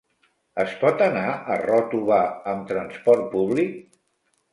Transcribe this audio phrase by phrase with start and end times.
[0.61, 1.25] Es pot anar
[1.55, 2.17] a Ròtova
[2.53, 3.77] amb transport públic?